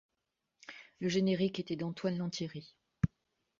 [0.99, 2.75] Le générique était d'Antoine Lantieri.